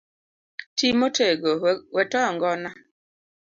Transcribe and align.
Ti 0.77 0.87
motego, 0.99 1.51
we 1.95 2.01
toyo 2.11 2.29
ngona 2.35 2.69